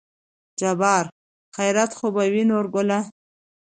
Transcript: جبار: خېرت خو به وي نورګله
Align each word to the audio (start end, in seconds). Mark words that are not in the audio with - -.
جبار: 0.59 1.05
خېرت 1.55 1.91
خو 1.97 2.07
به 2.15 2.23
وي 2.33 2.43
نورګله 2.51 2.99